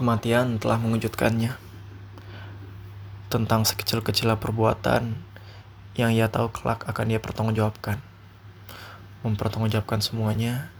Kematian 0.00 0.56
telah 0.56 0.80
mengejutkannya 0.80 1.60
tentang 3.28 3.68
sekecil-kecil 3.68 4.32
perbuatan 4.40 5.12
yang 5.92 6.08
ia 6.16 6.24
tahu 6.32 6.48
kelak 6.48 6.88
akan 6.88 7.04
dia 7.04 7.20
pertanggungjawabkan. 7.20 8.00
Mempertanggungjawabkan 9.28 10.00
semuanya 10.00 10.72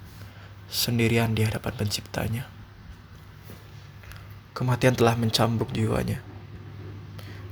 sendirian 0.72 1.36
di 1.36 1.44
hadapan 1.44 1.84
penciptanya. 1.84 2.48
Kematian 4.56 4.96
telah 4.96 5.12
mencambuk 5.20 5.68
jiwanya. 5.68 6.24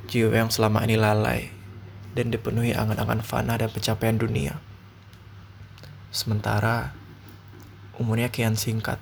Jiwa 0.09 0.41
yang 0.41 0.49
selama 0.49 0.89
ini 0.89 0.97
lalai 0.97 1.53
dan 2.17 2.33
dipenuhi 2.33 2.73
angan-angan 2.73 3.21
fana 3.21 3.61
dan 3.61 3.69
pencapaian 3.69 4.17
dunia. 4.17 4.57
Sementara 6.17 6.97
umurnya 8.01 8.33
kian 8.33 8.57
singkat 8.57 8.97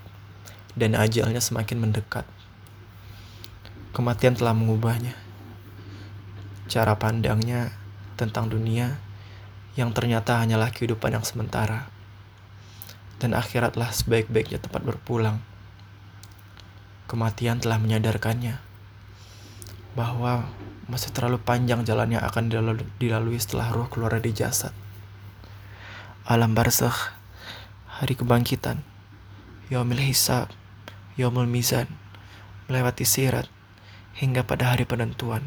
dan 0.75 0.99
ajalnya 0.99 1.39
semakin 1.39 1.79
mendekat. 1.79 2.27
Kematian 3.97 4.37
telah 4.37 4.53
mengubahnya. 4.53 5.17
Cara 6.69 7.01
pandangnya 7.01 7.73
tentang 8.21 8.53
dunia 8.53 9.01
yang 9.73 9.97
ternyata 9.97 10.37
hanyalah 10.37 10.69
kehidupan 10.69 11.17
yang 11.17 11.25
sementara. 11.25 11.89
Dan 13.17 13.33
akhiratlah 13.33 13.97
sebaik-baiknya 13.97 14.61
tempat 14.61 14.85
berpulang. 14.85 15.41
Kematian 17.09 17.57
telah 17.57 17.81
menyadarkannya 17.81 18.61
bahwa 19.97 20.45
masih 20.93 21.09
terlalu 21.17 21.41
panjang 21.41 21.81
jalannya 21.89 22.21
akan 22.21 22.53
dilalui 23.01 23.41
setelah 23.41 23.73
roh 23.73 23.89
keluar 23.89 24.21
dari 24.21 24.37
jasad. 24.37 24.77
Alam 26.29 26.53
barzakh, 26.53 27.17
hari 27.89 28.13
kebangkitan, 28.13 28.85
yaumil 29.73 30.05
hisab, 30.05 30.53
yaumul 31.17 31.49
mizan, 31.49 31.89
melewati 32.69 33.09
sirat, 33.09 33.49
hingga 34.17 34.49
pada 34.49 34.73
hari 34.73 34.89
penentuan. 34.89 35.45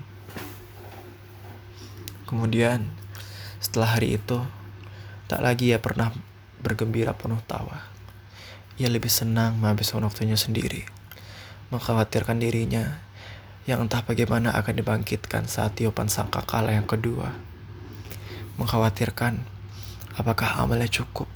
Kemudian, 2.30 2.86
setelah 3.58 3.98
hari 3.98 4.22
itu, 4.22 4.46
tak 5.26 5.42
lagi 5.42 5.74
ia 5.74 5.82
pernah 5.82 6.14
bergembira 6.62 7.18
penuh 7.18 7.42
tawa. 7.50 7.90
Ia 8.78 8.88
lebih 8.88 9.10
senang 9.10 9.58
menghabiskan 9.58 10.06
waktunya 10.06 10.38
sendiri, 10.38 10.86
mengkhawatirkan 11.74 12.38
dirinya 12.38 13.02
yang 13.66 13.86
entah 13.86 14.06
bagaimana 14.06 14.54
akan 14.54 14.74
dibangkitkan 14.78 15.50
saat 15.50 15.78
tiupan 15.78 16.06
sangka 16.06 16.46
kalah 16.46 16.74
yang 16.74 16.86
kedua. 16.86 17.34
Mengkhawatirkan 18.62 19.42
apakah 20.14 20.62
amalnya 20.62 20.90
cukup 20.90 21.28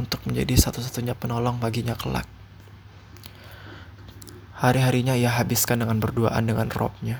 untuk 0.00 0.24
menjadi 0.24 0.56
satu-satunya 0.56 1.12
penolong 1.16 1.60
baginya 1.60 1.92
kelak. 1.96 2.28
Hari-harinya 4.62 5.18
ia 5.18 5.34
habiskan 5.34 5.82
dengan 5.82 5.98
berduaan 5.98 6.46
dengan 6.46 6.70
robnya. 6.70 7.18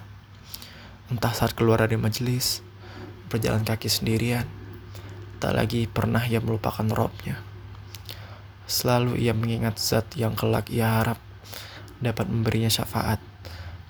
Entah 1.11 1.35
saat 1.35 1.59
keluar 1.59 1.83
dari 1.83 1.99
majelis, 1.99 2.63
berjalan 3.27 3.67
kaki 3.67 3.91
sendirian, 3.91 4.47
tak 5.43 5.59
lagi 5.59 5.91
pernah 5.91 6.23
ia 6.23 6.39
melupakan 6.39 6.87
robnya. 6.87 7.43
Selalu 8.71 9.19
ia 9.19 9.35
mengingat 9.35 9.83
zat 9.83 10.15
yang 10.15 10.39
kelak 10.39 10.71
ia 10.71 11.03
harap 11.03 11.19
dapat 11.99 12.31
memberinya 12.31 12.71
syafaat 12.71 13.19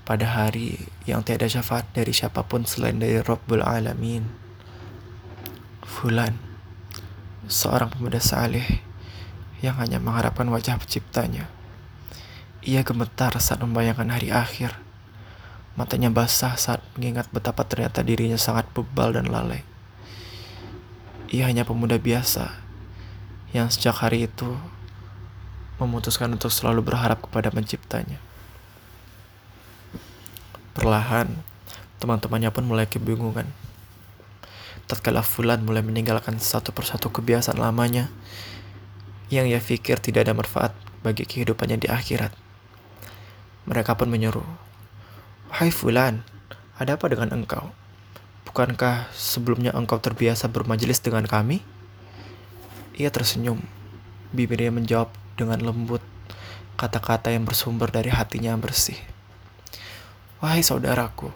pada 0.08 0.32
hari 0.32 0.88
yang 1.04 1.20
tiada 1.20 1.44
syafaat 1.44 1.84
dari 1.92 2.16
siapa 2.16 2.48
pun 2.48 2.64
selain 2.64 2.96
dari 2.96 3.20
Rabbul 3.20 3.60
Alamin. 3.60 4.32
Fulan, 5.84 6.40
seorang 7.52 7.92
pemuda 7.92 8.16
saleh 8.16 8.80
yang 9.60 9.76
hanya 9.76 10.00
mengharapkan 10.00 10.48
wajah 10.48 10.80
penciptanya. 10.80 11.52
Ia 12.62 12.86
gemetar 12.86 13.34
saat 13.42 13.58
membayangkan 13.58 14.06
hari 14.06 14.30
akhir. 14.30 14.78
Matanya 15.74 16.14
basah 16.14 16.54
saat 16.54 16.78
mengingat 16.94 17.26
betapa 17.34 17.66
ternyata 17.66 18.06
dirinya 18.06 18.38
sangat 18.38 18.70
bebal 18.70 19.18
dan 19.18 19.26
lalai. 19.26 19.66
Ia 21.34 21.50
hanya 21.50 21.66
pemuda 21.66 21.98
biasa 21.98 22.54
yang 23.50 23.66
sejak 23.66 23.98
hari 23.98 24.30
itu 24.30 24.46
memutuskan 25.82 26.30
untuk 26.30 26.54
selalu 26.54 26.86
berharap 26.86 27.26
kepada 27.26 27.50
penciptanya. 27.50 28.22
Perlahan, 30.78 31.34
teman-temannya 31.98 32.54
pun 32.54 32.62
mulai 32.62 32.86
kebingungan. 32.86 33.50
Tatkala 34.86 35.26
Fulan 35.26 35.66
mulai 35.66 35.82
meninggalkan 35.82 36.38
satu 36.38 36.70
persatu 36.70 37.10
kebiasaan 37.10 37.58
lamanya 37.58 38.06
yang 39.32 39.50
ia 39.50 39.58
pikir 39.58 39.98
tidak 39.98 40.30
ada 40.30 40.34
manfaat 40.36 40.72
bagi 41.02 41.26
kehidupannya 41.26 41.80
di 41.80 41.88
akhirat. 41.90 42.41
Mereka 43.62 43.94
pun 43.94 44.10
menyeru, 44.10 44.42
Hai 45.52 45.70
Fulan, 45.70 46.26
ada 46.74 46.98
apa 46.98 47.06
dengan 47.06 47.30
engkau? 47.30 47.70
Bukankah 48.48 49.06
sebelumnya 49.14 49.70
engkau 49.70 50.02
terbiasa 50.02 50.50
bermajelis 50.50 50.98
dengan 50.98 51.22
kami? 51.24 51.62
Ia 52.98 53.08
tersenyum. 53.14 53.62
Bibirnya 54.34 54.74
menjawab 54.74 55.14
dengan 55.38 55.62
lembut 55.62 56.02
kata-kata 56.74 57.30
yang 57.30 57.46
bersumber 57.46 57.88
dari 57.92 58.10
hatinya 58.10 58.50
yang 58.50 58.58
bersih. 58.58 58.98
Wahai 60.42 60.66
saudaraku, 60.66 61.30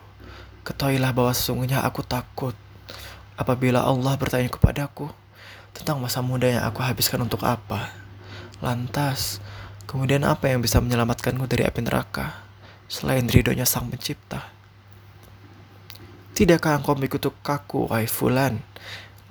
ketahuilah 0.66 1.14
bahwa 1.14 1.30
sesungguhnya 1.30 1.86
aku 1.86 2.02
takut 2.02 2.58
apabila 3.38 3.86
Allah 3.86 4.18
bertanya 4.18 4.50
kepadaku 4.50 5.06
tentang 5.76 6.02
masa 6.02 6.24
muda 6.24 6.50
yang 6.50 6.64
aku 6.66 6.82
habiskan 6.82 7.22
untuk 7.22 7.46
apa. 7.46 7.94
Lantas, 8.58 9.38
kemudian 9.86 10.26
apa 10.26 10.50
yang 10.50 10.60
bisa 10.60 10.82
menyelamatkanku 10.82 11.46
dari 11.46 11.62
api 11.62 11.80
neraka 11.86 12.44
selain 12.90 13.26
ridhonya 13.30 13.64
sang 13.64 13.88
pencipta? 13.88 14.50
Tidakkah 16.36 16.76
engkau 16.76 16.92
mengikuti 16.92 17.32
kaku, 17.40 17.88
wahai 17.88 18.04
Fulan? 18.04 18.60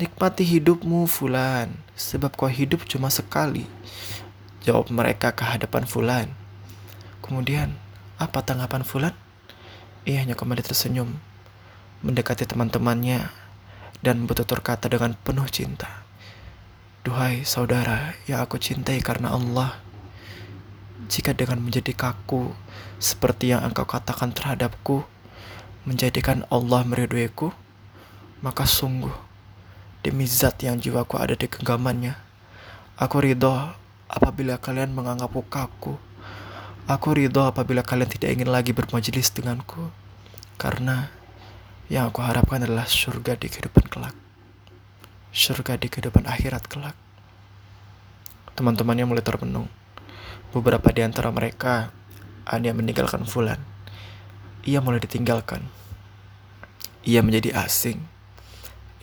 Nikmati 0.01 0.41
hidupmu, 0.41 1.05
Fulan, 1.05 1.69
sebab 1.93 2.33
kau 2.33 2.49
hidup 2.49 2.89
cuma 2.89 3.13
sekali. 3.13 3.69
Jawab 4.65 4.89
mereka 4.89 5.29
ke 5.29 5.45
hadapan 5.45 5.85
Fulan. 5.85 6.27
Kemudian, 7.21 7.77
apa 8.17 8.41
tanggapan 8.41 8.81
Fulan? 8.81 9.13
Ia 10.09 10.25
hanya 10.25 10.33
kembali 10.33 10.65
tersenyum, 10.65 11.21
mendekati 12.01 12.49
teman-temannya, 12.49 13.29
dan 14.01 14.25
bertutur 14.25 14.65
kata 14.65 14.89
dengan 14.89 15.13
penuh 15.13 15.45
cinta. 15.45 16.01
Duhai 17.05 17.45
saudara 17.45 18.17
yang 18.25 18.41
aku 18.41 18.57
cintai 18.57 18.97
karena 19.05 19.29
Allah, 19.29 19.77
jika 21.07 21.33
dengan 21.33 21.61
menjadi 21.61 21.93
kaku 21.93 22.53
seperti 22.97 23.53
yang 23.53 23.61
engkau 23.65 23.85
katakan 23.85 24.33
terhadapku, 24.33 25.05
menjadikan 25.85 26.43
Allah 26.53 26.81
meriduiku, 26.85 27.53
maka 28.41 28.65
sungguh 28.65 29.13
demi 30.01 30.29
zat 30.29 30.61
yang 30.61 30.77
jiwaku 30.77 31.17
ada 31.17 31.37
di 31.37 31.49
genggamannya, 31.49 32.13
aku 32.97 33.21
ridho 33.21 33.73
apabila 34.09 34.61
kalian 34.61 34.93
menganggapku 34.93 35.41
kaku 35.49 35.97
Aku 36.85 37.17
ridho 37.17 37.41
apabila 37.41 37.81
kalian 37.81 38.05
tidak 38.05 38.29
ingin 38.29 38.53
lagi 38.53 38.69
bermajelis 38.69 39.33
denganku. 39.33 39.89
Karena 40.61 41.09
yang 41.89 42.13
aku 42.13 42.21
harapkan 42.21 42.61
adalah 42.61 42.85
surga 42.85 43.33
di 43.33 43.49
kehidupan 43.49 43.89
kelak. 43.89 44.13
Surga 45.33 45.81
di 45.81 45.89
kehidupan 45.89 46.29
akhirat 46.29 46.69
kelak. 46.69 46.93
Teman-temannya 48.53 49.09
mulai 49.09 49.25
termenung. 49.25 49.65
Beberapa 50.51 50.91
di 50.93 51.01
antara 51.01 51.31
mereka 51.31 51.89
ada 52.45 52.61
yang 52.61 52.77
meninggalkan 52.77 53.25
Fulan. 53.25 53.57
Ia 54.65 54.81
mulai 54.81 55.01
ditinggalkan. 55.01 55.65
Ia 57.05 57.21
menjadi 57.21 57.53
asing. 57.53 58.01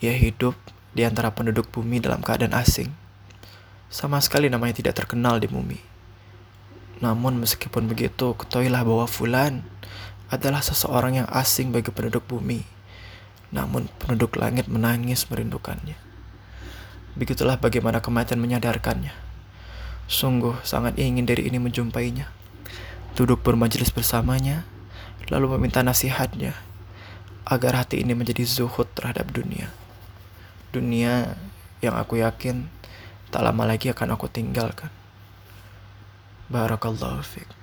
Ia 0.03 0.11
hidup 0.15 0.55
di 0.91 1.07
antara 1.07 1.31
penduduk 1.31 1.71
bumi 1.71 2.03
dalam 2.03 2.19
keadaan 2.19 2.51
asing. 2.51 2.91
Sama 3.87 4.19
sekali 4.19 4.51
namanya 4.51 4.83
tidak 4.83 4.99
terkenal 4.99 5.39
di 5.39 5.47
bumi. 5.47 5.79
Namun 6.99 7.39
meskipun 7.39 7.87
begitu, 7.87 8.35
ketahuilah 8.35 8.83
bahwa 8.83 9.07
Fulan 9.07 9.63
adalah 10.27 10.59
seseorang 10.59 11.23
yang 11.23 11.29
asing 11.31 11.71
bagi 11.71 11.95
penduduk 11.95 12.27
bumi. 12.27 12.67
Namun 13.53 13.87
penduduk 14.01 14.35
langit 14.35 14.67
menangis 14.67 15.29
merindukannya. 15.29 15.95
Begitulah 17.13 17.61
bagaimana 17.61 18.01
kematian 18.01 18.41
menyadarkannya. 18.41 19.22
Sungguh 20.13 20.61
sangat 20.61 21.01
ingin 21.01 21.25
dari 21.25 21.49
ini 21.49 21.57
menjumpainya. 21.57 22.29
Duduk 23.17 23.41
bermajelis 23.41 23.89
bersamanya, 23.89 24.61
lalu 25.33 25.57
meminta 25.57 25.81
nasihatnya 25.81 26.53
agar 27.49 27.81
hati 27.81 28.05
ini 28.05 28.13
menjadi 28.13 28.45
zuhud 28.45 28.85
terhadap 28.93 29.33
dunia. 29.33 29.73
Dunia 30.69 31.33
yang 31.81 31.97
aku 31.97 32.21
yakin 32.21 32.69
tak 33.33 33.41
lama 33.41 33.65
lagi 33.65 33.89
akan 33.89 34.13
aku 34.13 34.29
tinggalkan. 34.29 34.93
Barakallahu 36.53 37.25
fiqh. 37.25 37.62